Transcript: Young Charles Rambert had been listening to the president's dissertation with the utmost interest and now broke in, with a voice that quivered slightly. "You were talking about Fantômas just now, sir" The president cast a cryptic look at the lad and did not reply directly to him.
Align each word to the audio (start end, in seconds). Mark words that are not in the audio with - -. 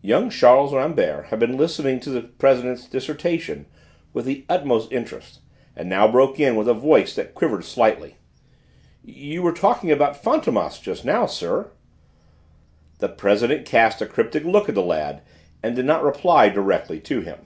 Young 0.00 0.30
Charles 0.30 0.72
Rambert 0.72 1.26
had 1.30 1.40
been 1.40 1.56
listening 1.56 1.98
to 1.98 2.10
the 2.10 2.20
president's 2.22 2.86
dissertation 2.86 3.66
with 4.12 4.24
the 4.24 4.44
utmost 4.48 4.92
interest 4.92 5.40
and 5.74 5.88
now 5.88 6.06
broke 6.06 6.38
in, 6.38 6.54
with 6.54 6.68
a 6.68 6.72
voice 6.72 7.16
that 7.16 7.34
quivered 7.34 7.64
slightly. 7.64 8.14
"You 9.02 9.42
were 9.42 9.50
talking 9.50 9.90
about 9.90 10.22
Fantômas 10.22 10.80
just 10.80 11.04
now, 11.04 11.26
sir" 11.26 11.72
The 13.00 13.08
president 13.08 13.66
cast 13.66 14.00
a 14.00 14.06
cryptic 14.06 14.44
look 14.44 14.68
at 14.68 14.76
the 14.76 14.82
lad 14.82 15.22
and 15.64 15.74
did 15.74 15.84
not 15.84 16.04
reply 16.04 16.48
directly 16.48 17.00
to 17.00 17.22
him. 17.22 17.38